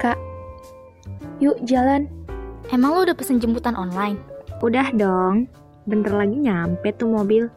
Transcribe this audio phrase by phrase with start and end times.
[0.00, 0.16] Kak.
[1.42, 2.08] Yuk jalan.
[2.72, 4.16] Emang lo udah pesen jemputan online?
[4.64, 5.50] Udah dong.
[5.84, 7.50] Bentar lagi nyampe tuh mobil.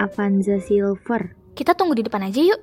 [0.00, 1.36] Avanza Silver.
[1.54, 2.60] Kita tunggu di depan aja yuk.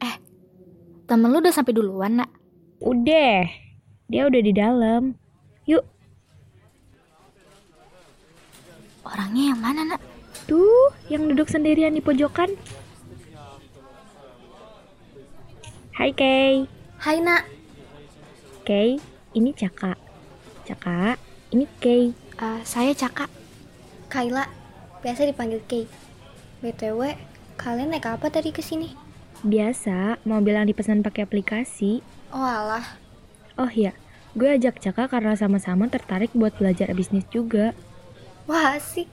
[0.00, 0.16] Eh,
[1.10, 2.30] temen lu udah sampai duluan, nak.
[2.80, 3.44] Udah.
[4.06, 5.25] Dia udah di dalam.
[5.66, 5.82] Yuk.
[9.02, 10.02] Orangnya yang mana, nak?
[10.46, 12.54] Tuh, yang duduk sendirian di pojokan.
[15.90, 16.70] Hai Kay.
[17.02, 17.50] Hai, nak.
[18.62, 19.02] Kay,
[19.34, 19.98] ini Caka.
[20.62, 21.18] Caka,
[21.50, 22.14] ini Kay.
[22.14, 23.26] Eh, saya Caka.
[24.06, 24.46] Kaila,
[25.02, 25.90] biasa dipanggil Kay.
[26.62, 27.18] BTW,
[27.58, 28.94] kalian naik apa tadi ke sini?
[29.42, 32.06] Biasa, mobil yang dipesan pakai aplikasi.
[32.30, 32.98] Oh alah,
[33.56, 33.96] Oh iya,
[34.36, 37.72] gue ajak Caka karena sama-sama tertarik buat belajar bisnis juga.
[38.44, 39.08] wah asik.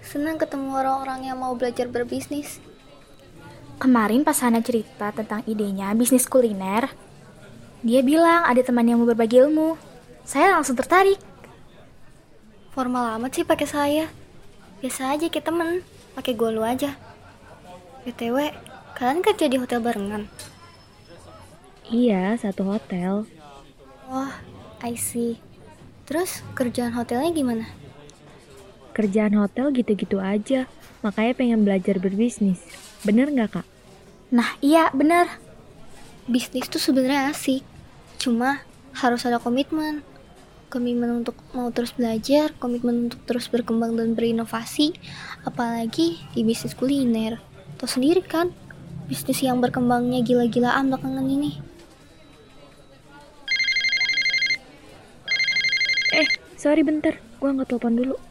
[0.00, 2.62] Senang ketemu orang-orang yang mau belajar berbisnis.
[3.76, 6.88] Kemarin pas Hana cerita tentang idenya bisnis kuliner,
[7.80, 9.76] dia bilang ada teman yang mau berbagi ilmu.
[10.24, 11.16] Saya langsung tertarik.
[12.76, 14.06] Formal amat sih pakai saya.
[14.84, 15.80] Biasa aja kita temen,
[16.12, 16.96] pakai gua lu aja.
[18.04, 18.52] BTW,
[18.96, 20.28] kalian kerja di hotel barengan?
[21.88, 23.24] Iya, satu hotel.
[24.08, 24.40] Wah,
[24.80, 25.36] I see.
[26.08, 27.64] Terus kerjaan hotelnya gimana?
[28.96, 30.66] Kerjaan hotel gitu-gitu aja,
[31.04, 32.58] makanya pengen belajar berbisnis.
[33.04, 33.66] Bener nggak kak?
[34.34, 35.26] Nah, iya bener.
[36.26, 37.62] Bisnis tuh sebenarnya asik.
[38.20, 38.62] Cuma
[38.96, 40.02] harus ada komitmen.
[40.70, 44.94] Komitmen untuk mau terus belajar, komitmen untuk terus berkembang dan berinovasi,
[45.42, 47.42] apalagi di bisnis kuliner.
[47.74, 48.54] Tahu sendiri kan,
[49.10, 51.58] bisnis yang berkembangnya gila-gilaan belakangan ini.
[56.10, 56.26] Eh,
[56.60, 58.29] sorry bentar, gue nggak telepon dulu.